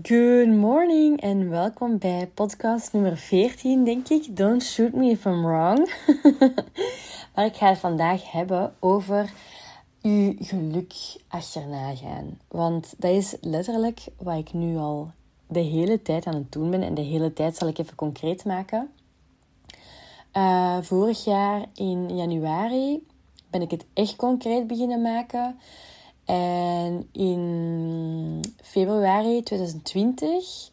Good 0.00 0.48
morning 0.48 1.20
en 1.20 1.48
welkom 1.48 1.98
bij 1.98 2.30
podcast 2.34 2.92
nummer 2.92 3.16
14, 3.16 3.84
denk 3.84 4.08
ik. 4.08 4.36
Don't 4.36 4.62
shoot 4.62 4.92
me 4.92 5.10
if 5.10 5.24
I'm 5.24 5.42
wrong. 5.44 5.92
maar 7.34 7.44
ik 7.44 7.56
ga 7.56 7.68
het 7.68 7.78
vandaag 7.78 8.30
hebben 8.30 8.74
over 8.80 9.32
uw 10.02 10.34
geluk 10.38 10.94
achterna 11.28 11.94
gaan. 11.94 12.38
Want 12.48 12.94
dat 12.98 13.10
is 13.10 13.36
letterlijk 13.40 14.04
wat 14.18 14.38
ik 14.38 14.52
nu 14.52 14.76
al 14.76 15.10
de 15.46 15.60
hele 15.60 16.02
tijd 16.02 16.26
aan 16.26 16.34
het 16.34 16.52
doen 16.52 16.70
ben. 16.70 16.82
En 16.82 16.94
de 16.94 17.02
hele 17.02 17.32
tijd 17.32 17.56
zal 17.56 17.68
ik 17.68 17.78
even 17.78 17.94
concreet 17.94 18.44
maken. 18.44 18.90
Uh, 20.36 20.76
vorig 20.80 21.24
jaar 21.24 21.64
in 21.74 22.16
januari 22.16 23.06
ben 23.50 23.62
ik 23.62 23.70
het 23.70 23.84
echt 23.94 24.16
concreet 24.16 24.66
beginnen 24.66 25.02
maken. 25.02 25.58
En 26.24 27.08
in 27.12 27.61
februari 28.72 29.42
2020 29.42 30.70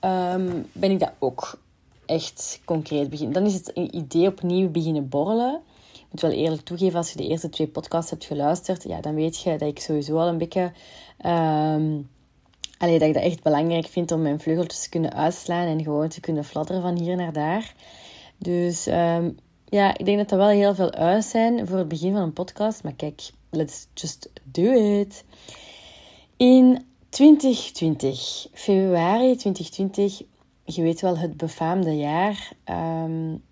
ehm, 0.00 0.62
ben 0.72 0.90
ik 0.90 0.98
dat 1.00 1.12
ook 1.18 1.58
echt 2.06 2.60
concreet 2.64 3.10
beginnen. 3.10 3.34
Dan 3.34 3.46
is 3.46 3.54
het 3.54 3.68
idee 3.74 4.26
opnieuw 4.26 4.70
beginnen 4.70 5.08
borrelen. 5.08 5.60
Ik 5.92 6.06
moet 6.10 6.20
wel 6.20 6.30
eerlijk 6.30 6.62
toegeven, 6.62 6.96
als 6.96 7.10
je 7.10 7.16
de 7.16 7.26
eerste 7.26 7.48
twee 7.48 7.66
podcasts 7.66 8.10
hebt 8.10 8.24
geluisterd, 8.24 8.82
ja, 8.82 9.00
dan 9.00 9.14
weet 9.14 9.40
je 9.40 9.56
dat 9.56 9.68
ik 9.68 9.80
sowieso 9.80 10.18
al 10.18 10.28
een 10.28 10.38
beetje... 10.38 10.72
Um, 11.26 12.08
dat 12.78 12.88
ik 12.90 13.14
dat 13.14 13.22
echt 13.22 13.42
belangrijk 13.42 13.86
vind 13.86 14.12
om 14.12 14.22
mijn 14.22 14.40
vleugeltjes 14.40 14.82
te 14.82 14.88
kunnen 14.88 15.14
uitslaan 15.14 15.66
en 15.66 15.82
gewoon 15.82 16.08
te 16.08 16.20
kunnen 16.20 16.44
fladderen 16.44 16.82
van 16.82 16.98
hier 16.98 17.16
naar 17.16 17.32
daar. 17.32 17.74
Dus 18.38 18.86
um, 18.86 19.38
ja, 19.68 19.98
ik 19.98 20.04
denk 20.04 20.18
dat 20.18 20.28
dat 20.28 20.38
wel 20.38 20.48
heel 20.48 20.74
veel 20.74 20.90
uit 20.92 21.24
zijn 21.24 21.66
voor 21.66 21.78
het 21.78 21.88
begin 21.88 22.12
van 22.12 22.22
een 22.22 22.32
podcast. 22.32 22.82
Maar 22.82 22.92
kijk, 22.92 23.30
let's 23.50 23.86
just 23.94 24.30
do 24.44 24.72
it. 25.00 25.24
In 26.36 26.86
2020, 27.16 28.48
februari 28.52 29.36
2020, 29.36 30.22
je 30.64 30.82
weet 30.82 31.00
wel, 31.00 31.18
het 31.18 31.36
befaamde 31.36 31.96
jaar. 31.96 32.52
Um, 32.64 33.42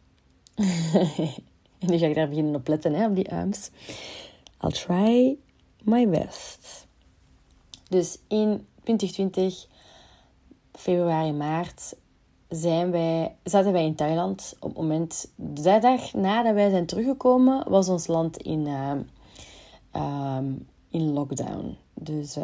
en 1.79 1.87
nu 1.87 1.99
ga 1.99 2.07
ik 2.07 2.15
daar 2.15 2.29
beginnen 2.29 2.55
op 2.55 2.69
letten, 2.69 2.95
hè, 2.95 3.07
op 3.07 3.15
die 3.15 3.31
arms. 3.31 3.71
I'll 4.61 4.71
try 4.71 5.37
my 5.83 6.09
best. 6.09 6.87
Dus 7.89 8.19
in 8.29 8.67
2020, 8.83 9.67
februari, 10.73 11.33
maart, 11.33 11.97
zijn 12.49 12.91
wij, 12.91 13.37
zaten 13.45 13.73
wij 13.73 13.85
in 13.85 13.95
Thailand. 13.95 14.57
Op 14.61 14.69
het 14.69 14.79
moment, 14.79 15.33
de 15.37 15.79
dag 15.81 16.13
nadat 16.13 16.55
wij 16.55 16.71
zijn 16.71 16.87
teruggekomen, 16.87 17.71
was 17.71 17.89
ons 17.89 18.07
land 18.07 18.37
in, 18.37 18.67
uh, 18.67 18.93
um, 20.37 20.67
in 20.91 21.13
lockdown. 21.13 21.77
Dus 21.95 22.37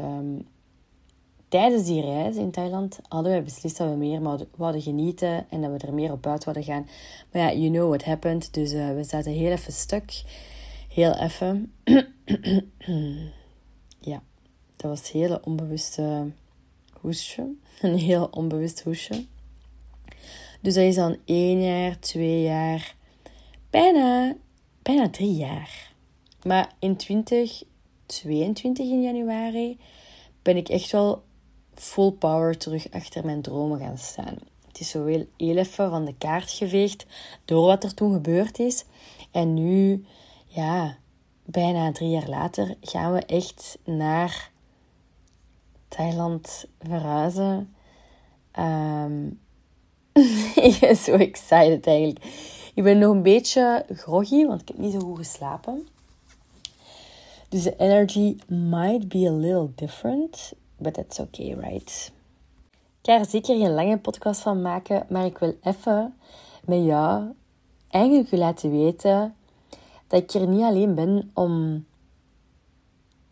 tijdens 1.51 1.85
die 1.85 2.01
reis 2.01 2.37
in 2.37 2.51
Thailand 2.51 2.99
hadden 3.09 3.33
wij 3.33 3.43
beslist 3.43 3.77
dat 3.77 3.89
we 3.89 3.97
meer 3.97 4.39
wouden 4.57 4.83
genieten 4.83 5.47
en 5.51 5.61
dat 5.61 5.71
we 5.71 5.87
er 5.87 5.95
meer 5.95 6.13
op 6.13 6.27
uit 6.27 6.43
zouden 6.43 6.65
gaan. 6.65 6.89
Maar 7.33 7.43
ja, 7.43 7.53
you 7.53 7.71
know 7.71 7.89
what 7.89 8.05
happened. 8.05 8.55
Dus 8.55 8.73
uh, 8.73 8.95
we 8.95 9.05
zaten 9.05 9.33
heel 9.33 9.51
even 9.51 9.73
stuk. 9.73 10.23
Heel 10.89 11.15
even. 11.15 11.73
ja, 14.11 14.23
dat 14.77 14.91
was 14.91 15.13
een 15.13 15.21
hele 15.21 15.45
onbewuste 15.45 16.31
hoesje. 17.01 17.53
Een 17.81 17.99
heel 17.99 18.29
onbewust 18.31 18.83
hoesje. 18.83 19.25
Dus 20.61 20.75
dat 20.75 20.85
is 20.85 20.95
dan 20.95 21.17
één 21.25 21.63
jaar, 21.63 21.99
twee 21.99 22.43
jaar, 22.43 22.95
bijna, 23.71 24.37
bijna 24.83 25.11
drie 25.11 25.35
jaar. 25.35 25.93
Maar 26.43 26.73
in 26.79 26.97
2022 26.97 28.87
in 28.87 29.03
januari 29.03 29.79
ben 30.43 30.57
ik 30.57 30.69
echt 30.69 30.91
wel 30.91 31.23
full 31.81 32.11
power 32.11 32.59
terug 32.59 32.91
achter 32.91 33.25
mijn 33.25 33.43
dromen 33.43 33.79
gaan 33.79 33.99
staan. 33.99 34.37
Het 34.67 34.81
is 34.81 34.91
zo 34.91 35.05
heel, 35.05 35.27
even 35.37 35.91
van 35.91 36.05
de 36.05 36.15
kaart 36.19 36.51
geveegd 36.51 37.07
door 37.45 37.67
wat 37.67 37.85
er 37.85 37.95
toen 37.95 38.13
gebeurd 38.13 38.59
is. 38.59 38.85
En 39.31 39.55
nu, 39.55 40.05
ja, 40.47 40.97
bijna 41.45 41.93
drie 41.93 42.09
jaar 42.09 42.29
later, 42.29 42.75
gaan 42.81 43.13
we 43.13 43.21
echt 43.21 43.79
naar 43.85 44.51
Thailand 45.89 46.65
verhuizen. 46.81 47.75
Um, 48.59 49.41
ik 50.71 50.77
ben 50.81 50.97
zo 50.97 51.13
excited 51.13 51.87
eigenlijk. 51.87 52.25
Ik 52.75 52.83
ben 52.83 52.99
nog 52.99 53.13
een 53.13 53.23
beetje 53.23 53.87
groggy, 53.95 54.47
want 54.47 54.61
ik 54.61 54.69
heb 54.69 54.79
niet 54.79 54.93
zo 54.93 54.99
goed 54.99 55.19
geslapen. 55.19 55.89
Dus 57.49 57.63
de 57.63 57.77
energy 57.77 58.37
might 58.47 59.09
be 59.09 59.29
a 59.29 59.33
little 59.33 59.71
different, 59.75 60.53
but 60.81 60.95
that's 60.95 61.19
okay, 61.21 61.55
right? 61.55 62.13
Ik 63.03 63.11
ga 63.11 63.19
er 63.19 63.27
zeker 63.27 63.57
geen 63.57 63.75
lange 63.75 63.99
podcast 63.99 64.41
van 64.41 64.63
maken, 64.63 65.07
maar 65.09 65.25
ik 65.25 65.39
wil 65.39 65.55
even 65.63 66.15
met 66.65 66.85
jou 66.85 67.33
eigenlijk 67.89 68.33
u 68.33 68.37
laten 68.37 68.71
weten 68.71 69.35
dat 70.07 70.23
ik 70.23 70.31
er 70.31 70.47
niet 70.47 70.63
alleen 70.63 70.95
ben 70.95 71.31
om 71.35 71.85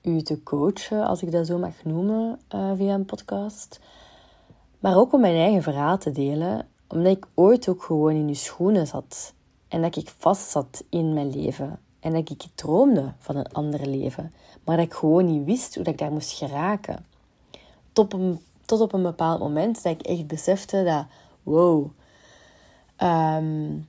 u 0.03 0.23
te 0.23 0.43
coachen, 0.43 1.07
als 1.07 1.23
ik 1.23 1.33
dat 1.33 1.47
zo 1.47 1.59
mag 1.59 1.85
noemen, 1.85 2.41
uh, 2.55 2.73
via 2.77 2.95
een 2.95 3.05
podcast. 3.05 3.81
Maar 4.79 4.97
ook 4.97 5.13
om 5.13 5.21
mijn 5.21 5.37
eigen 5.37 5.63
verhaal 5.63 5.99
te 5.99 6.11
delen, 6.11 6.69
omdat 6.89 7.17
ik 7.17 7.27
ooit 7.35 7.69
ook 7.69 7.83
gewoon 7.83 8.15
in 8.15 8.29
uw 8.29 8.35
schoenen 8.35 8.87
zat. 8.87 9.35
En 9.69 9.83
dat 9.83 9.97
ik 9.97 10.15
vast 10.19 10.51
zat 10.51 10.85
in 10.89 11.13
mijn 11.13 11.31
leven. 11.31 11.81
En 12.01 12.13
dat 12.13 12.31
ik 12.31 12.45
droomde 12.55 13.13
van 13.19 13.37
een 13.37 13.53
ander 13.53 13.87
leven. 13.87 14.33
Maar 14.65 14.77
dat 14.77 14.87
ik 14.87 14.95
gewoon 14.95 15.27
niet 15.27 15.45
wist 15.45 15.75
hoe 15.75 15.85
ik 15.85 15.99
daar 15.99 16.13
moest 16.13 16.33
geraken. 16.33 17.07
Tot, 18.65 18.81
op 18.81 18.93
een 18.93 19.03
bepaald 19.03 19.41
moment 19.41 19.83
dat 19.83 19.93
ik 19.93 20.03
echt 20.03 20.27
besefte 20.27 20.85
dat... 20.85 21.07
Wow. 21.43 21.91
Um, 23.03 23.89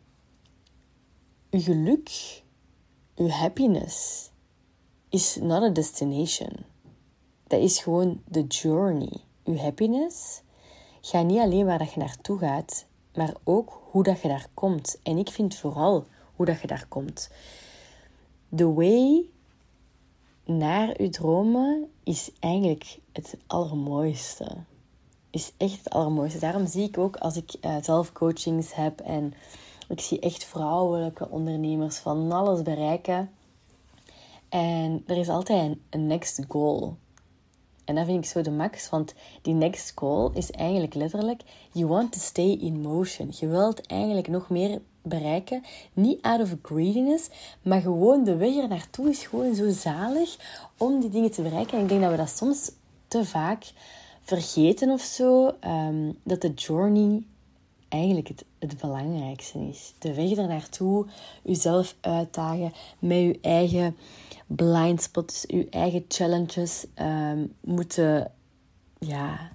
uw 1.49 1.61
geluk, 1.61 2.41
uw 3.15 3.27
happiness 3.27 4.29
is 5.09 5.35
not 5.35 5.63
a 5.63 5.69
destination. 5.69 6.49
Dat 7.47 7.59
is 7.61 7.79
gewoon 7.79 8.21
de 8.25 8.43
journey. 8.43 9.21
Uw 9.43 9.57
happiness 9.57 10.41
gaat 11.01 11.25
niet 11.25 11.39
alleen 11.39 11.65
waar 11.65 11.77
dat 11.77 11.93
je 11.93 11.99
naartoe 11.99 12.37
gaat, 12.37 12.85
maar 13.13 13.33
ook 13.43 13.81
hoe 13.91 14.03
dat 14.03 14.21
je 14.21 14.27
daar 14.27 14.47
komt. 14.53 14.99
En 15.03 15.17
ik 15.17 15.29
vind 15.29 15.55
vooral 15.55 16.05
hoe 16.35 16.45
dat 16.45 16.61
je 16.61 16.67
daar 16.67 16.85
komt. 16.87 17.29
De 18.49 18.73
way 18.73 19.29
naar 20.49 21.01
je 21.01 21.09
dromen 21.09 21.89
is 22.03 22.31
eigenlijk 22.39 22.99
het 23.11 23.37
allermooiste. 23.47 24.55
Is 25.29 25.51
echt 25.57 25.77
het 25.77 25.89
allermooiste. 25.89 26.39
Daarom 26.39 26.67
zie 26.67 26.87
ik 26.87 26.97
ook 26.97 27.15
als 27.15 27.35
ik 27.35 27.53
uh, 27.61 27.75
zelf 27.81 28.11
coachings 28.11 28.75
heb 28.75 28.99
en 28.99 29.33
ik 29.87 29.99
zie 29.99 30.19
echt 30.19 30.43
vrouwelijke 30.43 31.29
ondernemers 31.29 31.97
van 31.97 32.31
alles 32.31 32.61
bereiken. 32.61 33.29
En 34.49 35.03
er 35.07 35.17
is 35.17 35.29
altijd 35.29 35.77
een 35.89 36.07
next 36.07 36.45
goal. 36.47 36.97
En 37.85 37.95
dat 37.95 38.05
vind 38.05 38.23
ik 38.23 38.29
zo 38.29 38.41
de 38.41 38.51
max, 38.51 38.89
want 38.89 39.13
die 39.41 39.53
next 39.53 39.91
goal 39.95 40.31
is 40.33 40.51
eigenlijk 40.51 40.93
letterlijk: 40.93 41.41
you 41.71 41.87
want 41.87 42.11
to 42.11 42.19
stay 42.19 42.51
in 42.51 42.81
motion. 42.81 43.31
Je 43.39 43.47
wilt 43.47 43.87
eigenlijk 43.87 44.27
nog 44.27 44.49
meer 44.49 44.81
bereiken. 45.01 45.63
Niet 45.93 46.21
out 46.21 46.41
of 46.41 46.55
greediness, 46.61 47.29
maar 47.61 47.81
gewoon 47.81 48.23
de 48.23 48.35
weg 48.35 48.55
er 48.55 48.67
naartoe 48.67 49.09
is 49.09 49.25
gewoon 49.25 49.55
zo 49.55 49.69
zalig 49.69 50.37
om 50.77 50.99
die 50.99 51.09
dingen 51.09 51.31
te 51.31 51.41
bereiken. 51.41 51.77
En 51.77 51.83
ik 51.83 51.89
denk 51.89 52.01
dat 52.01 52.11
we 52.11 52.17
dat 52.17 52.29
soms 52.29 52.71
te 53.07 53.25
vaak 53.25 53.71
vergeten 54.21 54.89
of 54.89 55.01
zo. 55.01 55.55
Um, 55.65 56.17
dat 56.23 56.41
de 56.41 56.53
journey 56.53 57.23
eigenlijk 57.89 58.27
het, 58.27 58.45
het 58.59 58.77
belangrijkste 58.77 59.59
is. 59.59 59.93
De 59.99 60.13
weg 60.13 60.37
er 60.37 60.47
naartoe, 60.47 61.05
jezelf 61.43 61.95
uitdagen 62.01 62.73
met 62.99 63.17
je 63.17 63.37
eigen 63.41 63.95
blind 64.47 65.01
spots, 65.01 65.43
je 65.47 65.67
eigen 65.69 66.05
challenges 66.07 66.85
um, 67.01 67.53
moeten 67.61 68.31
ja, 68.99 69.51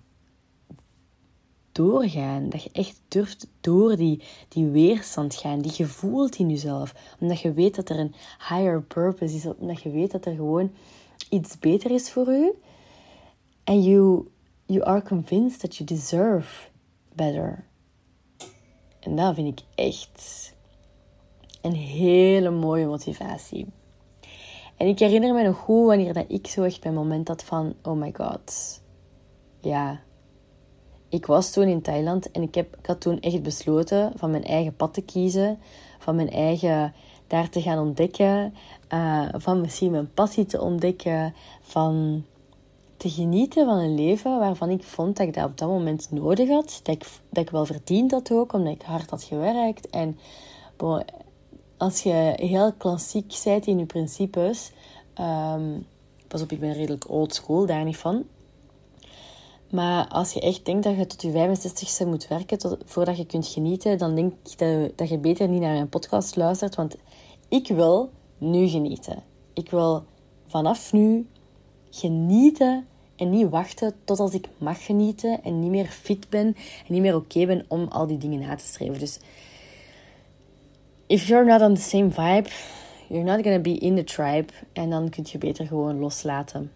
doorgaan. 1.74 2.48
Dat 2.48 2.62
je 2.62 2.71
echt 2.72 3.00
durft 3.09 3.47
door 3.60 3.97
die, 3.97 4.22
die 4.48 4.66
weerstand 4.66 5.34
gaan, 5.34 5.60
die 5.60 5.72
je 5.76 5.86
voelt 5.86 6.36
in 6.36 6.50
jezelf. 6.50 6.94
Omdat 7.21 7.41
je 7.41 7.53
weet 7.53 7.74
dat 7.74 7.88
er 7.88 7.98
een 7.98 8.15
higher 8.38 8.82
purpose 8.82 9.34
is, 9.36 9.47
omdat 9.59 9.82
je 9.82 9.91
weet 9.91 10.10
dat 10.10 10.26
er 10.26 10.34
gewoon 10.34 10.72
iets 11.30 11.59
beter 11.59 11.91
is 11.91 12.10
voor 12.10 12.28
u. 12.28 12.53
En 13.65 13.82
you, 13.82 14.28
you 14.66 14.84
are 14.84 15.03
convinced 15.03 15.60
that 15.60 15.76
you 15.76 15.88
deserve 15.88 16.68
better. 17.15 17.65
En 19.00 19.16
dat 19.16 19.34
vind 19.34 19.60
ik 19.60 19.66
echt 19.74 20.53
een 21.62 21.74
hele 21.74 22.50
mooie 22.50 22.86
motivatie. 22.86 23.66
En 24.76 24.86
ik 24.86 24.98
herinner 24.98 25.34
me 25.34 25.42
nog 25.42 25.56
goed 25.56 25.86
wanneer 25.86 26.12
dat 26.12 26.24
ik 26.28 26.47
zo 26.47 26.62
echt 26.62 26.82
mijn 26.82 26.94
moment 26.94 27.28
had 27.28 27.44
van, 27.44 27.74
oh 27.82 27.97
my 27.97 28.12
god. 28.16 28.80
Ja, 29.60 30.03
ik 31.15 31.27
was 31.27 31.51
toen 31.51 31.69
in 31.69 31.83
Thailand 31.83 32.31
en 32.31 32.43
ik, 32.43 32.55
heb, 32.55 32.77
ik 32.77 32.87
had 32.87 33.01
toen 33.01 33.21
echt 33.21 33.43
besloten 33.43 34.13
van 34.16 34.31
mijn 34.31 34.45
eigen 34.45 34.77
pad 34.77 34.95
te 34.95 35.03
kiezen. 35.03 35.59
Van 35.99 36.15
mijn 36.15 36.31
eigen 36.31 36.95
daar 37.27 37.49
te 37.49 37.63
gaan 37.63 37.78
ontdekken. 37.78 38.55
Uh, 38.93 39.28
van 39.33 39.61
misschien 39.61 39.91
mijn 39.91 40.13
passie 40.15 40.47
te 40.47 40.61
ontdekken. 40.61 41.34
Van 41.61 42.25
te 42.97 43.11
genieten 43.11 43.66
van 43.66 43.78
een 43.78 43.95
leven 43.95 44.39
waarvan 44.39 44.71
ik 44.71 44.83
vond 44.83 45.16
dat 45.16 45.27
ik 45.27 45.34
dat 45.34 45.45
op 45.45 45.59
dat 45.59 45.69
moment 45.69 46.11
nodig 46.11 46.49
had. 46.49 46.81
Dat 46.83 46.95
ik, 46.95 47.07
dat 47.31 47.43
ik 47.43 47.51
wel 47.51 47.67
verdiend 47.67 48.10
had 48.10 48.33
ook, 48.33 48.53
omdat 48.53 48.75
ik 48.75 48.83
hard 48.83 49.10
had 49.10 49.22
gewerkt. 49.22 49.91
En 49.91 50.19
als 51.77 52.03
je 52.03 52.33
heel 52.37 52.72
klassiek 52.72 53.41
bent 53.45 53.67
in 53.67 53.78
je 53.78 53.87
principes... 53.87 54.72
Um, 55.21 55.87
pas 56.28 56.43
op, 56.43 56.53
ik 56.53 56.60
ben 56.60 56.72
redelijk 56.72 57.10
old 57.10 57.34
school, 57.34 57.67
daar 57.67 57.84
niet 57.84 57.97
van. 57.97 58.25
Maar 59.74 60.09
als 60.09 60.32
je 60.32 60.41
echt 60.41 60.65
denkt 60.65 60.84
dat 60.84 60.97
je 60.97 61.06
tot 61.06 61.22
je 61.22 61.30
65ste 61.30 62.06
moet 62.06 62.28
werken 62.28 62.78
voordat 62.84 63.16
je 63.16 63.26
kunt 63.26 63.47
genieten, 63.47 63.98
dan 63.98 64.15
denk 64.15 64.32
ik 64.44 64.59
dat, 64.59 64.98
dat 64.98 65.09
je 65.09 65.18
beter 65.18 65.48
niet 65.48 65.60
naar 65.60 65.72
mijn 65.72 65.88
podcast 65.88 66.36
luistert. 66.36 66.74
Want 66.74 66.97
ik 67.48 67.68
wil 67.68 68.10
nu 68.38 68.68
genieten. 68.68 69.22
Ik 69.54 69.71
wil 69.71 70.04
vanaf 70.47 70.92
nu 70.92 71.26
genieten 71.91 72.86
en 73.16 73.30
niet 73.30 73.48
wachten 73.48 73.94
tot 74.04 74.18
als 74.18 74.34
ik 74.34 74.48
mag 74.59 74.84
genieten 74.84 75.42
en 75.42 75.60
niet 75.60 75.71
meer 75.71 75.86
fit 75.86 76.28
ben 76.28 76.47
en 76.86 76.92
niet 76.92 77.00
meer 77.00 77.16
oké 77.16 77.47
ben 77.47 77.65
om 77.68 77.88
al 77.88 78.06
die 78.06 78.18
dingen 78.18 78.41
na 78.41 78.54
te 78.56 78.66
streven. 78.66 78.98
Dus 78.98 79.18
if 81.06 81.26
you're 81.26 81.44
not 81.44 81.60
on 81.60 81.74
the 81.74 81.80
same 81.80 82.10
vibe, 82.10 82.50
you're 83.09 83.24
not 83.24 83.42
gonna 83.42 83.60
be 83.60 83.78
in 83.78 83.97
the 83.97 84.04
tribe 84.04 84.53
en 84.72 84.91
dan 84.91 85.09
kun 85.09 85.24
je 85.30 85.38
beter 85.38 85.66
gewoon 85.66 85.98
loslaten. 85.98 86.71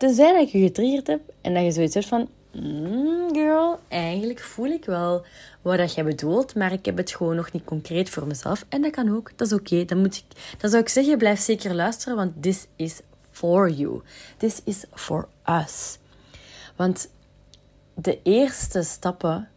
Tenzij 0.00 0.32
dat 0.32 0.50
je 0.50 0.58
getriggerd 0.58 1.06
hebt 1.06 1.32
en 1.40 1.54
dat 1.54 1.64
je 1.64 1.70
zoiets 1.70 1.94
hebt 1.94 2.06
van... 2.06 2.28
Mm, 2.52 3.34
girl, 3.34 3.78
eigenlijk 3.88 4.40
voel 4.40 4.66
ik 4.66 4.84
wel 4.84 5.24
wat 5.62 5.76
dat 5.76 5.94
jij 5.94 6.04
bedoelt, 6.04 6.54
maar 6.54 6.72
ik 6.72 6.84
heb 6.84 6.96
het 6.96 7.10
gewoon 7.10 7.36
nog 7.36 7.52
niet 7.52 7.64
concreet 7.64 8.10
voor 8.10 8.26
mezelf. 8.26 8.64
En 8.68 8.82
dat 8.82 8.90
kan 8.90 9.16
ook, 9.16 9.30
dat 9.36 9.46
is 9.46 9.52
oké. 9.52 9.84
Dan, 9.84 9.98
moet 9.98 10.16
ik, 10.16 10.56
zou 10.70 10.82
ik 10.82 10.88
zeggen, 10.88 11.18
blijf 11.18 11.40
zeker 11.40 11.74
luisteren, 11.74 12.16
want 12.16 12.42
this 12.42 12.66
is 12.76 13.00
for 13.30 13.70
you. 13.70 14.02
This 14.36 14.60
is 14.64 14.84
for 14.92 15.28
us. 15.64 15.98
Want 16.76 17.10
de 17.94 18.18
eerste 18.22 18.82
stappen 18.82 19.48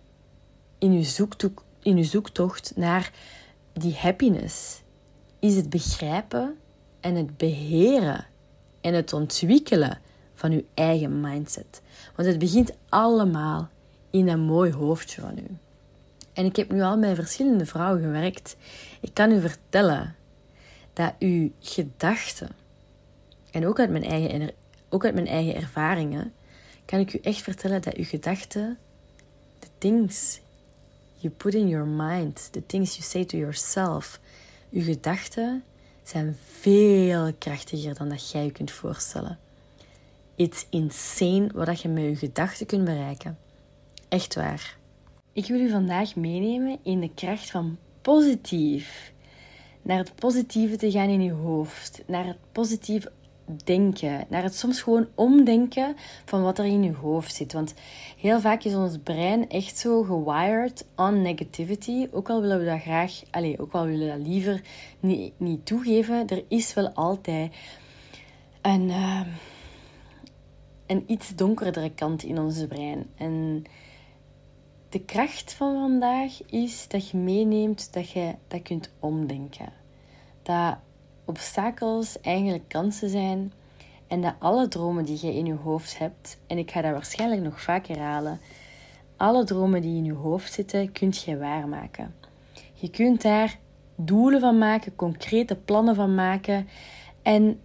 in 0.78 0.94
je, 0.94 1.04
zoektocht, 1.04 1.63
in 1.81 1.98
je 1.98 2.04
zoektocht 2.04 2.72
naar 2.75 3.12
die 3.74 3.95
happiness 3.95 4.81
is 5.40 5.56
het 5.56 5.69
begrijpen 5.69 6.57
en 7.00 7.16
het 7.16 7.38
beheren 7.38 8.25
en 8.81 8.94
het 8.94 9.13
ontwikkelen 9.13 10.01
van 10.33 10.51
uw 10.51 10.63
eigen 10.74 11.21
mindset. 11.21 11.81
Want 12.15 12.27
het 12.27 12.39
begint 12.39 12.74
allemaal 12.89 13.69
in 14.09 14.27
een 14.27 14.39
mooi 14.39 14.71
hoofdje 14.71 15.21
van 15.21 15.38
u. 15.38 15.57
En 16.33 16.45
ik 16.45 16.56
heb 16.56 16.71
nu 16.71 16.81
al 16.81 16.97
met 16.97 17.15
verschillende 17.15 17.65
vrouwen 17.65 18.01
gewerkt. 18.01 18.56
Ik 19.01 19.13
kan 19.13 19.31
u 19.31 19.41
vertellen 19.41 20.15
dat 20.94 21.13
uw 21.19 21.51
gedachten, 21.59 22.50
en 23.51 23.68
ook 23.68 23.80
uit 23.80 23.89
mijn 23.89 24.03
eigen, 24.03 24.51
ook 24.89 25.06
uit 25.06 25.13
mijn 25.13 25.27
eigen 25.27 25.56
ervaringen, 25.56 26.33
kan 26.85 27.00
ik 27.00 27.13
u 27.13 27.18
echt 27.18 27.41
vertellen 27.41 27.81
dat 27.81 27.95
uw 27.95 28.03
gedachten, 28.03 28.77
the 29.59 29.68
things 29.77 30.41
you 31.18 31.33
put 31.33 31.53
in 31.53 31.68
your 31.68 31.88
mind, 31.88 32.50
the 32.51 32.65
things 32.65 32.95
you 32.95 33.03
say 33.03 33.25
to 33.25 33.38
yourself, 33.38 34.19
uw 34.71 34.83
gedachten 34.83 35.63
zijn 36.03 36.38
veel 36.59 37.33
krachtiger 37.38 37.95
dan 37.95 38.09
dat 38.09 38.31
jij 38.31 38.44
je 38.44 38.51
kunt 38.51 38.71
voorstellen. 38.71 39.39
It's 40.44 40.66
insane 40.69 41.50
wat 41.54 41.81
je 41.81 41.90
met 41.90 42.04
je 42.04 42.16
gedachten 42.16 42.66
kunt 42.66 42.84
bereiken. 42.84 43.38
Echt 44.10 44.36
waar. 44.36 44.78
Ik 45.34 45.48
wil 45.48 45.60
u 45.60 45.69
vandaag 45.69 46.16
meenemen 46.16 46.80
in 46.84 47.00
de 47.00 47.10
kracht 47.16 47.51
van 47.51 47.78
positief. 48.01 49.13
Naar 49.81 49.98
het 49.98 50.16
positieve 50.16 50.75
te 50.75 50.92
gaan 50.92 51.10
in 51.10 51.24
je 51.24 51.31
hoofd. 51.31 52.04
Naar 52.07 52.25
het 52.25 52.38
positieve 52.51 53.12
denken. 53.63 54.25
Naar 54.30 54.44
het 54.44 54.56
soms 54.56 54.81
gewoon 54.81 55.07
omdenken 55.16 55.95
van 56.25 56.42
wat 56.42 56.60
er 56.60 56.66
in 56.66 56.84
je 56.84 56.94
hoofd 56.94 57.36
zit. 57.36 57.54
Want 57.54 57.74
heel 58.18 58.40
vaak 58.40 58.63
is 58.63 58.75
ons 58.75 58.98
brein 59.04 59.50
echt 59.50 59.78
zo 59.78 60.04
gewired 60.04 60.86
on 60.95 61.22
negativity. 61.22 62.07
Ook 62.12 62.30
al 62.30 62.42
willen 62.42 62.60
we 62.60 62.66
dat 62.66 62.81
graag, 62.81 63.22
allez, 63.31 63.57
ook 63.57 63.74
al 63.74 63.86
willen 63.86 64.07
we 64.07 64.18
dat 64.18 64.28
liever 64.28 64.62
niet, 65.00 65.34
niet 65.38 65.66
toegeven. 65.66 66.28
Er 66.28 66.44
is 66.48 66.74
wel 66.74 66.90
altijd 66.90 67.56
een... 68.62 68.90
Uh, 68.90 69.22
een 70.85 71.03
iets 71.07 71.35
donkerdere 71.35 71.94
kant 71.94 72.24
in 72.24 72.39
onze 72.39 72.68
brein. 72.68 73.06
En 73.15 73.63
de 74.89 75.00
kracht 75.00 75.53
van 75.53 75.74
vandaag 75.74 76.45
is 76.45 76.88
dat 76.88 77.09
je 77.09 77.18
meeneemt 77.18 77.94
dat 77.94 78.09
je 78.09 78.35
dat 78.47 78.62
kunt 78.62 78.91
omdenken. 79.00 79.74
Dat 80.41 80.77
obstakels 81.25 82.21
eigenlijk 82.21 82.68
kansen 82.68 83.09
zijn 83.09 83.53
en 84.07 84.21
dat 84.21 84.33
alle 84.39 84.68
dromen 84.68 85.06
die 85.06 85.18
je 85.21 85.33
in 85.33 85.45
je 85.45 85.53
hoofd 85.53 85.97
hebt, 85.97 86.38
en 86.47 86.57
ik 86.57 86.71
ga 86.71 86.81
dat 86.81 86.91
waarschijnlijk 86.91 87.41
nog 87.41 87.62
vaker 87.62 88.00
halen, 88.00 88.39
alle 89.18 89.44
dromen 89.44 89.81
die 89.81 89.97
in 89.97 90.06
je 90.06 90.13
hoofd 90.13 90.53
zitten, 90.53 90.91
kunt 90.91 91.24
je 91.24 91.38
waarmaken. 91.38 92.15
Je 92.74 92.89
kunt 92.89 93.21
daar 93.21 93.59
doelen 93.95 94.39
van 94.39 94.57
maken, 94.57 94.95
concrete 94.95 95.56
plannen 95.56 95.95
van 95.95 96.15
maken 96.15 96.68
en 97.21 97.59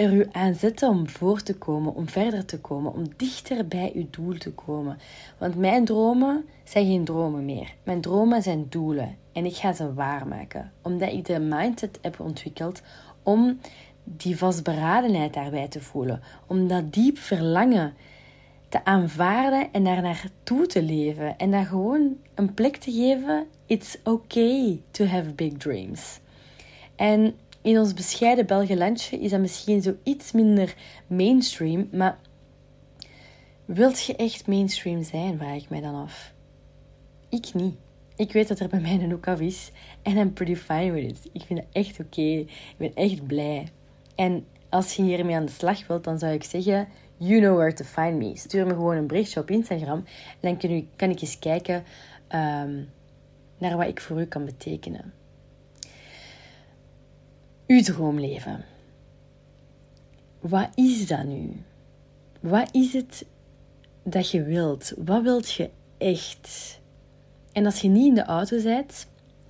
er 0.00 0.12
u 0.12 0.26
aan 0.32 0.54
zetten 0.54 0.88
om 0.88 1.08
voor 1.08 1.42
te 1.42 1.54
komen, 1.54 1.94
om 1.94 2.08
verder 2.08 2.44
te 2.44 2.60
komen, 2.60 2.92
om 2.92 3.04
dichter 3.16 3.66
bij 3.66 3.92
uw 3.94 4.06
doel 4.10 4.38
te 4.38 4.52
komen. 4.52 4.98
Want 5.38 5.56
mijn 5.56 5.84
dromen 5.84 6.44
zijn 6.64 6.86
geen 6.86 7.04
dromen 7.04 7.44
meer. 7.44 7.74
Mijn 7.82 8.00
dromen 8.00 8.42
zijn 8.42 8.66
doelen 8.68 9.16
en 9.32 9.44
ik 9.44 9.56
ga 9.56 9.72
ze 9.72 9.94
waarmaken. 9.94 10.72
Omdat 10.82 11.12
ik 11.12 11.24
de 11.24 11.38
mindset 11.38 11.98
heb 12.02 12.20
ontwikkeld 12.20 12.82
om 13.22 13.60
die 14.04 14.38
vastberadenheid 14.38 15.34
daarbij 15.34 15.68
te 15.68 15.80
voelen. 15.80 16.20
Om 16.46 16.68
dat 16.68 16.92
diep 16.92 17.18
verlangen 17.18 17.94
te 18.68 18.84
aanvaarden 18.84 19.68
en 19.72 19.84
daar 19.84 20.02
naartoe 20.02 20.66
te 20.66 20.82
leven. 20.82 21.38
En 21.38 21.50
daar 21.50 21.66
gewoon 21.66 22.16
een 22.34 22.54
plek 22.54 22.76
te 22.76 22.92
geven. 22.92 23.46
It's 23.66 23.98
okay 24.04 24.82
to 24.90 25.04
have 25.04 25.32
big 25.34 25.52
dreams. 25.52 26.20
En 26.96 27.34
in 27.62 27.78
ons 27.78 27.94
bescheiden 27.94 28.46
Belgelandje 28.46 29.20
is 29.20 29.30
dat 29.30 29.40
misschien 29.40 29.82
zo 29.82 29.96
iets 30.02 30.32
minder 30.32 30.74
mainstream, 31.06 31.88
maar 31.92 32.18
wilt 33.64 34.04
je 34.04 34.16
echt 34.16 34.46
mainstream 34.46 35.02
zijn, 35.02 35.38
vraag 35.38 35.56
ik 35.56 35.68
mij 35.68 35.80
dan 35.80 35.94
af. 35.94 36.32
Ik 37.28 37.54
niet. 37.54 37.76
Ik 38.16 38.32
weet 38.32 38.48
dat 38.48 38.60
er 38.60 38.68
bij 38.68 38.80
mij 38.80 38.92
een 38.92 39.12
ook 39.12 39.28
af 39.28 39.40
is 39.40 39.70
en 40.02 40.16
I'm 40.16 40.32
pretty 40.32 40.54
fine 40.54 40.92
with 40.92 41.10
it. 41.10 41.30
Ik 41.32 41.42
vind 41.42 41.58
het 41.58 41.68
echt 41.72 42.00
oké. 42.00 42.20
Ik 42.20 42.74
ben 42.76 42.94
echt 42.94 43.26
blij. 43.26 43.68
En 44.14 44.46
als 44.68 44.94
je 44.94 45.02
hiermee 45.02 45.36
aan 45.36 45.44
de 45.44 45.52
slag 45.52 45.86
wilt, 45.86 46.04
dan 46.04 46.18
zou 46.18 46.32
ik 46.32 46.44
zeggen, 46.44 46.88
you 47.16 47.40
know 47.40 47.56
where 47.56 47.72
to 47.72 47.84
find 47.84 48.18
me. 48.18 48.36
Stuur 48.36 48.66
me 48.66 48.72
gewoon 48.72 48.96
een 48.96 49.06
berichtje 49.06 49.40
op 49.40 49.50
Instagram 49.50 50.04
en 50.40 50.58
dan 50.58 50.86
kan, 50.96 51.10
ik 51.10 51.20
eens 51.20 51.38
kijken 51.38 51.84
um, 52.34 52.88
naar 53.58 53.76
wat 53.76 53.86
ik 53.86 54.00
voor 54.00 54.20
u 54.20 54.24
kan 54.24 54.44
betekenen 54.44 55.12
uw 57.70 57.82
droomleven. 57.82 58.64
Wat 60.40 60.68
is 60.74 61.06
dat 61.06 61.24
nu? 61.24 61.62
Wat 62.40 62.74
is 62.74 62.92
het 62.92 63.24
dat 64.02 64.30
je 64.30 64.42
wilt? 64.42 64.92
Wat 64.96 65.22
wilt 65.22 65.52
je 65.52 65.70
echt? 65.98 66.80
En 67.52 67.64
als 67.64 67.80
je 67.80 67.88
niet 67.88 68.06
in 68.06 68.14
de 68.14 68.24
auto 68.24 68.62
bent, 68.62 69.06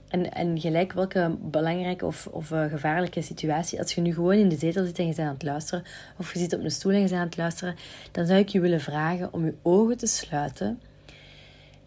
en, 0.08 0.32
en 0.32 0.60
gelijk 0.60 0.92
welke 0.92 1.36
belangrijke 1.40 2.06
of, 2.06 2.26
of 2.26 2.50
uh, 2.50 2.64
gevaarlijke 2.64 3.22
situatie, 3.22 3.78
als 3.78 3.94
je 3.94 4.00
nu 4.00 4.14
gewoon 4.14 4.34
in 4.34 4.48
de 4.48 4.56
zetel 4.56 4.84
zit 4.84 4.98
en 4.98 5.06
je 5.06 5.14
bent 5.14 5.28
aan 5.28 5.34
het 5.34 5.42
luisteren, 5.42 5.84
of 6.18 6.32
je 6.32 6.38
zit 6.38 6.52
op 6.52 6.64
een 6.64 6.70
stoel 6.70 6.92
en 6.92 7.00
je 7.00 7.08
bent 7.08 7.20
aan 7.20 7.26
het 7.26 7.36
luisteren, 7.36 7.76
dan 8.12 8.26
zou 8.26 8.38
ik 8.38 8.48
je 8.48 8.60
willen 8.60 8.80
vragen 8.80 9.32
om 9.32 9.44
je 9.44 9.54
ogen 9.62 9.96
te 9.96 10.06
sluiten 10.06 10.80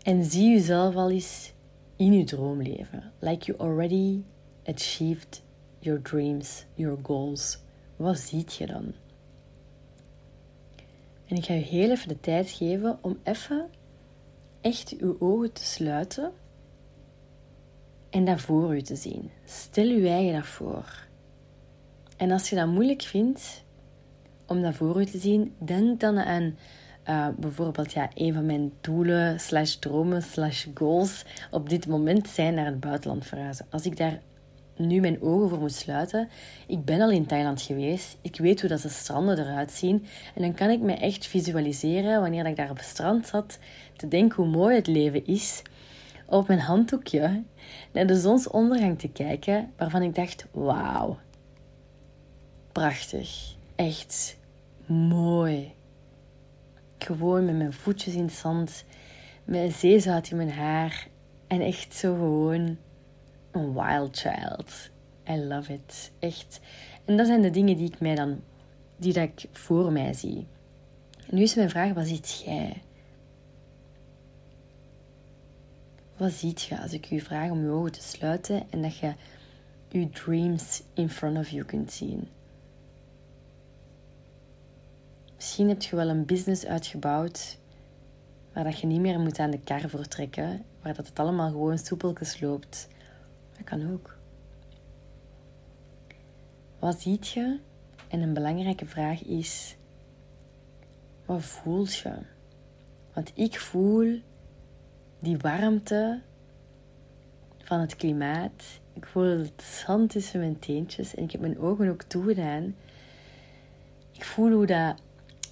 en 0.03 0.25
zie 0.25 0.49
jezelf 0.49 0.95
al 0.95 1.11
eens 1.11 1.53
in 1.95 2.13
je 2.13 2.23
droomleven. 2.23 3.11
Like 3.19 3.45
you 3.45 3.59
already 3.59 4.21
achieved 4.65 5.42
your 5.83 6.01
dreams, 6.01 6.65
your 6.73 6.97
goals. 7.03 7.59
Wat 7.95 8.19
ziet 8.19 8.55
je 8.55 8.65
dan? 8.65 8.93
En 11.27 11.35
ik 11.35 11.45
ga 11.45 11.53
je 11.53 11.61
heel 11.61 11.89
even 11.89 12.07
de 12.07 12.19
tijd 12.19 12.49
geven 12.49 12.97
om 13.01 13.17
even 13.23 13.69
echt 14.61 14.95
uw 14.97 15.15
ogen 15.19 15.53
te 15.53 15.63
sluiten 15.63 16.31
en 18.09 18.25
dat 18.25 18.41
voor 18.41 18.75
u 18.75 18.81
te 18.81 18.95
zien. 18.95 19.31
Stel 19.45 19.85
je 19.85 20.07
eigen 20.07 20.33
dat 20.33 20.45
voor. 20.45 21.07
En 22.17 22.31
als 22.31 22.49
je 22.49 22.55
dat 22.55 22.67
moeilijk 22.67 23.01
vindt 23.01 23.63
om 24.45 24.61
dat 24.61 24.75
voor 24.75 25.01
u 25.01 25.05
te 25.05 25.17
zien, 25.17 25.53
denk 25.57 25.99
dan 25.99 26.17
aan 26.17 26.57
uh, 27.09 27.27
bijvoorbeeld 27.37 27.93
ja, 27.93 28.09
een 28.13 28.33
van 28.33 28.45
mijn 28.45 28.71
doelen, 28.81 29.39
slash 29.39 29.73
dromen, 29.73 30.21
slash 30.21 30.67
goals 30.73 31.25
op 31.51 31.69
dit 31.69 31.87
moment 31.87 32.27
zijn 32.27 32.53
naar 32.53 32.65
het 32.65 32.79
buitenland 32.79 33.25
verhuizen. 33.25 33.65
Als 33.69 33.85
ik 33.85 33.97
daar 33.97 34.21
nu 34.77 34.99
mijn 34.99 35.21
ogen 35.21 35.49
voor 35.49 35.59
moet 35.59 35.73
sluiten. 35.73 36.29
Ik 36.67 36.85
ben 36.85 37.01
al 37.01 37.11
in 37.11 37.25
Thailand 37.25 37.61
geweest. 37.61 38.17
Ik 38.21 38.37
weet 38.37 38.59
hoe 38.59 38.69
dat 38.69 38.81
de 38.81 38.89
stranden 38.89 39.39
eruit 39.39 39.71
zien. 39.71 40.05
En 40.35 40.41
dan 40.41 40.53
kan 40.53 40.69
ik 40.69 40.79
me 40.79 40.93
echt 40.93 41.25
visualiseren, 41.25 42.21
wanneer 42.21 42.45
ik 42.45 42.55
daar 42.55 42.69
op 42.69 42.77
het 42.77 42.85
strand 42.85 43.27
zat, 43.27 43.59
te 43.95 44.07
denken 44.07 44.43
hoe 44.43 44.51
mooi 44.51 44.75
het 44.75 44.87
leven 44.87 45.25
is. 45.25 45.61
Op 46.25 46.47
mijn 46.47 46.59
handdoekje 46.59 47.43
naar 47.91 48.07
de 48.07 48.19
zonsondergang 48.19 48.99
te 48.99 49.09
kijken, 49.09 49.71
waarvan 49.77 50.01
ik 50.01 50.15
dacht: 50.15 50.45
wauw, 50.51 51.17
prachtig, 52.71 53.55
echt 53.75 54.37
mooi. 54.85 55.73
Gewoon 56.97 57.45
met 57.45 57.57
mijn 57.57 57.73
voetjes 57.73 58.13
in 58.13 58.23
het 58.23 58.33
zand, 58.33 58.85
met 59.43 59.73
zeezout 59.73 60.29
in 60.29 60.37
mijn 60.37 60.51
haar. 60.51 61.07
En 61.47 61.61
echt 61.61 61.93
zo 61.93 62.13
gewoon 62.13 62.77
een 63.53 63.73
wild 63.73 64.17
child. 64.17 64.89
I 65.29 65.37
love 65.37 65.73
it. 65.73 66.11
Echt. 66.19 66.59
En 67.05 67.17
dat 67.17 67.27
zijn 67.27 67.41
de 67.41 67.49
dingen 67.49 67.77
die 67.77 67.87
ik 67.87 67.99
mij 67.99 68.15
dan, 68.15 68.41
die 68.97 69.13
dat 69.13 69.23
ik 69.23 69.45
voor 69.51 69.91
mij 69.91 70.13
zie. 70.13 70.47
nu 71.29 71.41
is 71.41 71.55
mijn 71.55 71.69
vraag, 71.69 71.93
wat 71.93 72.07
ziet 72.07 72.43
jij? 72.45 72.81
Wat 76.17 76.31
ziet 76.31 76.61
je 76.61 76.81
als 76.81 76.93
ik 76.93 77.05
je 77.05 77.21
vraag 77.21 77.49
om 77.49 77.63
je 77.63 77.69
ogen 77.69 77.91
te 77.91 78.01
sluiten 78.01 78.63
en 78.69 78.81
dat 78.81 78.97
je 78.97 79.13
je 79.89 80.09
dreams 80.09 80.83
in 80.93 81.09
front 81.09 81.37
of 81.37 81.49
you 81.49 81.63
kunt 81.63 81.91
zien? 81.91 82.27
Misschien 85.35 85.69
heb 85.69 85.81
je 85.81 85.95
wel 85.95 86.09
een 86.09 86.25
business 86.25 86.65
uitgebouwd 86.65 87.57
waar 88.53 88.63
dat 88.63 88.79
je 88.79 88.87
niet 88.87 88.99
meer 88.99 89.19
moet 89.19 89.39
aan 89.39 89.51
de 89.51 89.59
kar 89.59 89.89
voor 89.89 90.07
trekken, 90.07 90.65
waar 90.81 90.93
dat 90.93 91.07
het 91.07 91.19
allemaal 91.19 91.49
gewoon 91.49 91.77
soepeltjes 91.77 92.39
loopt. 92.39 92.87
Dat 93.57 93.63
kan 93.63 93.93
ook. 93.93 94.15
Wat 96.79 97.01
ziet 97.01 97.27
je? 97.27 97.59
En 98.07 98.21
een 98.21 98.33
belangrijke 98.33 98.85
vraag 98.85 99.23
is: 99.23 99.75
wat 101.25 101.43
voelt 101.43 101.95
je? 101.95 102.13
Want 103.13 103.31
ik 103.35 103.59
voel 103.59 104.21
die 105.19 105.37
warmte 105.37 106.21
van 107.63 107.79
het 107.79 107.95
klimaat. 107.95 108.81
Ik 108.93 109.05
voel 109.05 109.23
het 109.23 109.63
zand 109.63 110.09
tussen 110.09 110.39
mijn 110.39 110.59
teentjes 110.59 111.15
en 111.15 111.23
ik 111.23 111.31
heb 111.31 111.41
mijn 111.41 111.59
ogen 111.59 111.89
ook 111.89 112.03
toegedaan. 112.03 112.75
Ik 114.11 114.23
voel 114.23 114.51
hoe 114.51 114.65
dat 114.65 115.01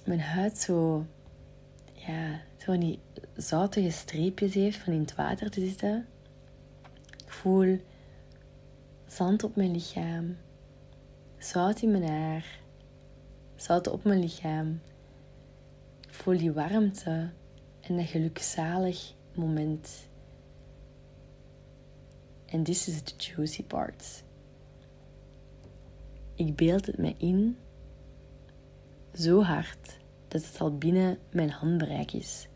mijn 0.04 0.20
huid 0.20 0.58
zo, 0.58 1.06
ja, 1.92 2.40
zo 2.56 2.78
die 2.78 2.98
zoutige 3.36 3.90
streepjes 3.90 4.54
heeft 4.54 4.78
van 4.78 4.92
in 4.92 5.00
het 5.00 5.14
water 5.14 5.50
te 5.50 5.66
zitten. 5.66 6.06
Ik 7.24 7.32
voel 7.32 7.80
zand 9.12 9.42
op 9.42 9.56
mijn 9.56 9.70
lichaam, 9.70 10.36
zout 11.38 11.82
in 11.82 11.90
mijn 11.90 12.08
haar, 12.08 12.60
zout 13.56 13.86
op 13.86 14.04
mijn 14.04 14.20
lichaam. 14.20 14.80
Voel 16.08 16.38
die 16.38 16.52
warmte 16.52 17.30
en 17.80 17.96
dat 17.96 18.06
gelukzalig 18.06 19.14
moment. 19.34 20.08
En 22.46 22.62
this 22.62 22.88
is 22.88 23.02
the 23.02 23.12
juicy 23.16 23.62
part. 23.62 24.24
Ik 26.34 26.56
beeld 26.56 26.86
het 26.86 26.98
me 26.98 27.14
in 27.18 27.56
zo 29.14 29.42
hard 29.42 29.98
dat 30.28 30.46
het 30.46 30.60
al 30.60 30.78
binnen 30.78 31.18
mijn 31.30 31.50
handbereik 31.50 32.12
is. 32.12 32.48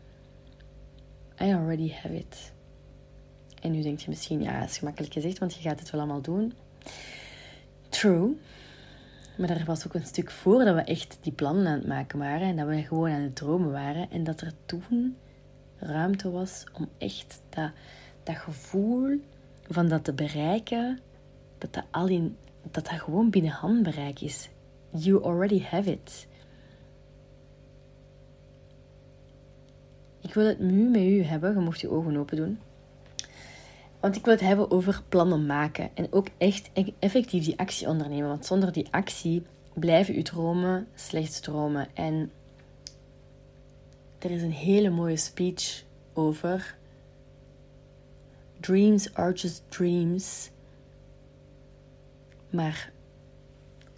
I 1.41 1.53
already 1.53 1.91
have 1.91 2.15
it. 2.15 2.55
En 3.67 3.73
nu 3.73 3.81
denk 3.81 3.99
je 3.99 4.09
misschien, 4.09 4.41
ja, 4.41 4.63
is 4.63 4.77
gemakkelijk 4.77 5.13
gezegd, 5.13 5.37
want 5.37 5.53
je 5.53 5.61
gaat 5.61 5.79
het 5.79 5.89
wel 5.89 6.01
allemaal 6.01 6.21
doen. 6.21 6.53
True. 7.89 8.37
Maar 9.37 9.49
er 9.49 9.65
was 9.65 9.87
ook 9.87 9.93
een 9.93 10.05
stuk 10.05 10.31
voor 10.31 10.63
dat 10.63 10.75
we 10.75 10.81
echt 10.81 11.17
die 11.21 11.31
plannen 11.31 11.67
aan 11.67 11.77
het 11.77 11.87
maken 11.87 12.19
waren 12.19 12.47
en 12.47 12.55
dat 12.55 12.67
we 12.67 12.83
gewoon 12.83 13.09
aan 13.09 13.21
het 13.21 13.35
dromen 13.35 13.71
waren. 13.71 14.11
En 14.11 14.23
dat 14.23 14.41
er 14.41 14.51
toen 14.65 15.17
ruimte 15.77 16.31
was 16.31 16.63
om 16.73 16.89
echt 16.97 17.41
dat, 17.49 17.71
dat 18.23 18.35
gevoel 18.35 19.21
van 19.67 19.87
dat 19.87 20.03
te 20.03 20.13
bereiken, 20.13 20.99
dat 21.57 21.73
dat, 21.73 21.83
al 21.91 22.07
in, 22.07 22.37
dat 22.71 22.85
dat 22.85 22.99
gewoon 22.99 23.29
binnen 23.29 23.51
handbereik 23.51 24.21
is. 24.21 24.49
You 24.89 25.23
already 25.23 25.61
have 25.61 25.91
it. 25.91 26.27
Ik 30.21 30.33
wil 30.33 30.45
het 30.45 30.59
nu 30.59 30.89
met 30.89 31.01
u 31.01 31.23
hebben. 31.23 31.53
Je 31.53 31.59
mocht 31.59 31.81
je 31.81 31.89
ogen 31.89 32.17
open 32.17 32.37
doen. 32.37 32.59
Want 34.07 34.19
ik 34.19 34.25
wil 34.25 34.33
het 34.33 34.43
hebben 34.43 34.71
over 34.71 35.01
plannen 35.09 35.45
maken. 35.45 35.89
En 35.93 36.07
ook 36.13 36.27
echt 36.37 36.69
e- 36.73 36.93
effectief 36.99 37.43
die 37.43 37.59
actie 37.59 37.87
ondernemen. 37.87 38.27
Want 38.27 38.45
zonder 38.45 38.71
die 38.71 38.87
actie 38.91 39.43
blijven 39.73 40.15
uw 40.15 40.21
dromen 40.21 40.87
slechts 40.95 41.39
dromen. 41.39 41.87
En 41.93 42.31
er 44.19 44.31
is 44.31 44.41
een 44.41 44.51
hele 44.51 44.89
mooie 44.89 45.17
speech 45.17 45.83
over. 46.13 46.77
Dreams 48.59 49.13
are 49.13 49.33
just 49.33 49.63
dreams. 49.69 50.49
Maar, 52.49 52.91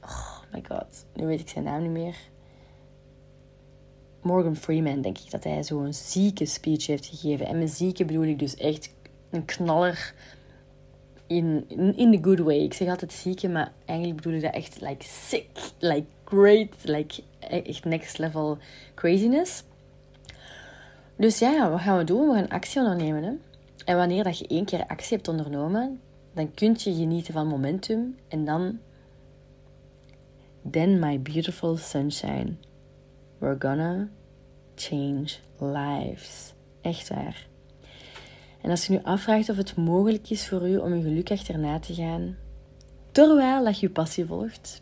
oh 0.04 0.38
my 0.52 0.64
god, 0.68 1.06
nu 1.14 1.26
weet 1.26 1.40
ik 1.40 1.50
zijn 1.50 1.64
naam 1.64 1.82
niet 1.82 1.92
meer. 1.92 2.16
Morgan 4.22 4.56
Freeman, 4.56 5.02
denk 5.02 5.18
ik 5.18 5.32
dat 5.32 5.44
hij 5.44 5.64
zo'n 5.64 5.94
zieke 5.94 6.46
speech 6.46 6.86
heeft 6.86 7.06
gegeven. 7.06 7.46
En 7.46 7.60
met 7.60 7.72
zieke 7.72 8.06
bedoel 8.06 8.24
ik 8.24 8.40
dus 8.40 8.56
echt 8.56 8.98
een 9.30 9.46
knaller 9.46 10.14
in, 11.28 11.66
in, 11.96 12.12
the 12.12 12.20
good 12.22 12.40
way. 12.40 12.58
Ik 12.58 12.74
zeg 12.74 12.88
altijd 12.88 13.14
zieke, 13.14 13.50
maar 13.50 13.72
eigenlijk 13.86 14.22
bedoel 14.22 14.38
ik 14.38 14.42
dat 14.42 14.54
echt 14.54 14.82
like 14.82 15.06
sick, 15.06 15.48
like 15.80 16.08
great, 16.24 16.76
like 16.84 17.24
echt 17.40 17.86
next 17.86 18.18
level 18.18 18.58
craziness. 18.96 19.64
Dus 21.16 21.40
ja, 21.40 21.70
wat 21.70 21.80
gaan 21.80 21.98
we 21.98 22.04
doen? 22.04 22.28
We 22.28 22.34
gaan 22.34 22.50
actie 22.50 22.82
ondernemen. 22.82 23.42
En 23.86 23.98
wanneer 23.98 24.24
dat 24.24 24.40
je 24.40 24.48
één 24.48 24.66
keer 24.66 24.88
actie 24.88 25.16
hebt 25.16 25.28
ondernomen, 25.28 26.02
dan 26.34 26.54
kun 26.54 26.76
je 26.78 26.94
genieten 26.94 27.34
van 27.34 27.48
momentum. 27.48 28.18
En 28.28 28.46
dan... 28.46 28.80
Then 30.72 31.00
my 31.00 31.22
beautiful 31.22 31.78
sunshine. 31.78 32.58
We're 33.38 33.56
gonna 33.60 34.10
change 34.76 35.30
lives. 35.60 36.54
Echt 36.82 37.10
waar. 37.10 37.48
En 38.62 38.70
als 38.70 38.86
je 38.86 38.94
nu 38.94 39.00
afvraagt 39.04 39.50
of 39.50 39.58
het 39.58 39.76
mogelijk 39.76 40.30
is 40.30 40.48
voor 40.48 40.70
u 40.70 40.78
om 40.78 40.96
je 40.96 41.02
geluk 41.02 41.32
achterna 41.32 41.80
te 41.80 41.94
gaan, 41.94 42.38
terwijl 43.12 43.64
dat 43.64 43.80
je 43.80 43.90
passie 43.90 44.26
volgt, 44.26 44.82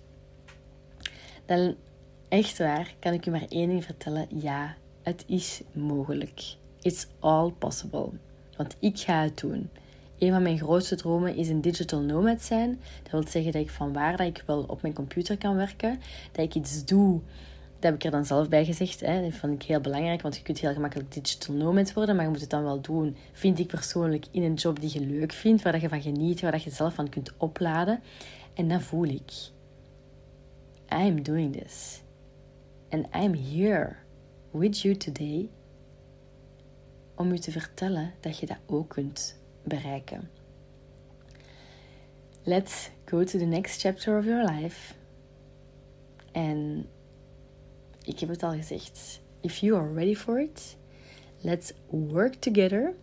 dan 1.45 1.75
echt 2.27 2.57
waar 2.57 2.93
kan 2.99 3.13
ik 3.13 3.25
u 3.25 3.31
maar 3.31 3.45
één 3.49 3.69
ding 3.69 3.83
vertellen. 3.85 4.27
Ja, 4.29 4.75
het 5.01 5.23
is 5.27 5.61
mogelijk. 5.71 6.55
It's 6.81 7.07
all 7.19 7.51
possible. 7.57 8.09
Want 8.57 8.75
ik 8.79 8.99
ga 8.99 9.21
het 9.23 9.39
doen. 9.39 9.69
Een 10.19 10.31
van 10.31 10.41
mijn 10.41 10.57
grootste 10.57 10.95
dromen 10.95 11.35
is 11.35 11.49
een 11.49 11.61
digital 11.61 11.99
nomad 11.99 12.41
zijn. 12.41 12.79
Dat 13.03 13.11
wil 13.11 13.27
zeggen 13.27 13.51
dat 13.51 13.61
ik 13.61 13.69
van 13.69 13.93
waar 13.93 14.17
dat 14.17 14.27
ik 14.27 14.43
wel 14.45 14.63
op 14.67 14.81
mijn 14.81 14.93
computer 14.93 15.37
kan 15.37 15.55
werken, 15.55 15.99
dat 16.31 16.45
ik 16.45 16.55
iets 16.55 16.85
doe 16.85 17.19
dat 17.79 17.91
heb 17.91 17.93
ik 17.93 18.03
er 18.03 18.11
dan 18.11 18.25
zelf 18.25 18.49
bij 18.49 18.65
gezegd. 18.65 18.99
Hè. 18.99 19.21
Dat 19.21 19.33
vond 19.33 19.53
ik 19.53 19.67
heel 19.67 19.81
belangrijk, 19.81 20.21
want 20.21 20.35
je 20.35 20.41
kunt 20.43 20.59
heel 20.59 20.73
gemakkelijk 20.73 21.13
digital 21.13 21.55
nomad 21.55 21.93
worden, 21.93 22.15
maar 22.15 22.23
je 22.25 22.31
moet 22.31 22.41
het 22.41 22.49
dan 22.49 22.63
wel 22.63 22.81
doen, 22.81 23.17
vind 23.31 23.59
ik 23.59 23.67
persoonlijk, 23.67 24.25
in 24.31 24.43
een 24.43 24.53
job 24.53 24.79
die 24.79 24.89
je 24.93 25.05
leuk 25.05 25.31
vindt, 25.31 25.63
waar 25.63 25.81
je 25.81 25.89
van 25.89 26.01
geniet, 26.01 26.41
waar 26.41 26.61
je 26.63 26.69
zelf 26.69 26.93
van 26.93 27.09
kunt 27.09 27.33
opladen. 27.37 27.99
En 28.53 28.67
dat 28.67 28.81
voel 28.81 29.05
ik. 29.05 29.31
I'm 30.89 31.23
doing 31.23 31.55
this. 31.55 32.01
And 32.89 33.05
I'm 33.15 33.33
here 33.33 33.95
with 34.51 34.79
you 34.81 34.97
today 34.97 35.49
om 37.15 37.31
u 37.31 37.37
te 37.37 37.51
vertellen 37.51 38.13
dat 38.19 38.39
je 38.39 38.45
dat 38.45 38.57
ook 38.65 38.89
kunt 38.89 39.39
bereiken. 39.63 40.29
Let's 42.43 42.89
go 43.05 43.23
to 43.23 43.37
the 43.37 43.45
next 43.45 43.81
chapter 43.81 44.17
of 44.17 44.25
your 44.25 44.51
life. 44.51 44.93
En 46.31 46.85
ik 48.07 48.19
heb 48.19 48.29
het 48.29 48.43
al 48.43 48.53
gezegd. 48.53 49.21
If 49.41 49.57
you 49.57 49.75
are 49.75 49.93
ready 49.93 50.15
for 50.15 50.39
it, 50.39 50.77
let's 51.41 51.73
work 51.89 52.33
together 52.33 52.93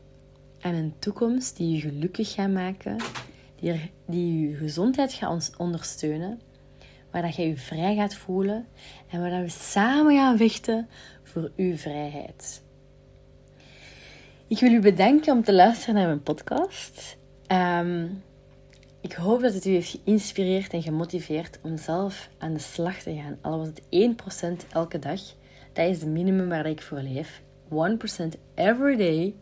aan 0.60 0.74
een 0.74 0.94
toekomst 0.98 1.56
die 1.56 1.74
je 1.74 1.80
gelukkig 1.80 2.32
gaat 2.32 2.50
maken, 2.50 2.96
die, 3.60 3.90
die 4.06 4.48
je 4.48 4.56
gezondheid 4.56 5.12
gaat 5.12 5.54
ondersteunen, 5.56 6.40
waar 7.10 7.22
dat 7.22 7.36
je 7.36 7.48
je 7.48 7.56
vrij 7.56 7.94
gaat 7.94 8.14
voelen 8.14 8.66
en 9.10 9.20
waar 9.20 9.42
we 9.42 9.48
samen 9.48 10.16
gaan 10.16 10.36
vechten 10.36 10.88
voor 11.22 11.50
uw 11.56 11.76
vrijheid. 11.76 12.62
Ik 14.46 14.60
wil 14.60 14.72
u 14.72 14.80
bedanken 14.80 15.32
om 15.32 15.44
te 15.44 15.52
luisteren 15.52 15.94
naar 15.94 16.06
mijn 16.06 16.22
podcast. 16.22 17.16
Ehm, 17.46 18.06
ik 19.04 19.12
hoop 19.12 19.40
dat 19.40 19.54
het 19.54 19.64
u 19.64 19.70
heeft 19.70 19.98
geïnspireerd 20.04 20.72
en 20.72 20.82
gemotiveerd 20.82 21.58
om 21.62 21.76
zelf 21.76 22.28
aan 22.38 22.52
de 22.52 22.58
slag 22.58 22.96
te 22.96 23.14
gaan. 23.14 23.38
Al 23.40 23.58
was 23.58 23.66
het 23.66 23.82
1% 24.64 24.68
elke 24.72 24.98
dag. 24.98 25.20
Dat 25.72 25.88
is 25.88 26.00
het 26.00 26.08
minimum 26.08 26.48
waar 26.48 26.66
ik 26.66 26.82
voor 26.82 27.00
leef. 27.00 27.42
1% 27.68 27.74
every 28.54 28.96
day. 28.96 29.34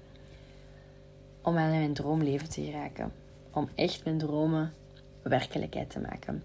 Om 1.43 1.57
aan 1.57 1.71
mijn 1.71 1.93
droomleven 1.93 2.49
te 2.49 2.63
geraken. 2.63 3.13
Om 3.53 3.69
echt 3.75 4.05
mijn 4.05 4.19
dromen 4.19 4.73
werkelijkheid 5.23 5.91
te 5.91 6.01
maken. 6.01 6.43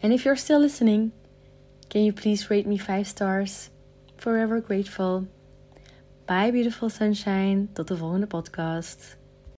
And 0.00 0.12
if 0.12 0.22
you're 0.22 0.38
still 0.38 0.60
listening, 0.60 1.10
can 1.88 2.04
you 2.04 2.12
please 2.12 2.54
rate 2.54 2.68
me 2.68 2.78
5 2.78 3.06
stars? 3.06 3.68
Forever 4.16 4.62
grateful. 4.64 5.26
Bye 6.24 6.52
beautiful 6.52 6.88
sunshine. 6.88 7.66
Tot 7.72 7.88
de 7.88 7.96
volgende 7.96 8.26
podcast. 8.26 9.21